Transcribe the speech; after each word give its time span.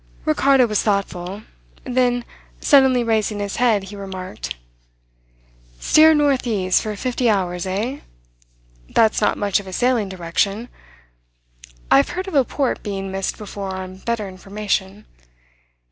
Ricardo 0.25 0.65
was 0.65 0.81
thoughtful. 0.81 1.43
Then, 1.83 2.25
suddenly 2.59 3.03
raising 3.03 3.37
his 3.37 3.57
head, 3.57 3.83
he 3.83 3.95
remarked: 3.95 4.55
"Steer 5.79 6.15
north 6.15 6.47
east 6.47 6.81
for 6.81 6.95
fifty 6.95 7.29
hours, 7.29 7.67
eh? 7.67 7.99
That's 8.89 9.21
not 9.21 9.37
much 9.37 9.59
of 9.59 9.67
a 9.67 9.73
sailing 9.73 10.09
direction. 10.09 10.69
I've 11.91 12.09
heard 12.09 12.27
of 12.27 12.33
a 12.33 12.43
port 12.43 12.81
being 12.81 13.11
missed 13.11 13.37
before 13.37 13.75
on 13.75 13.97
better 13.97 14.27
information. 14.27 15.05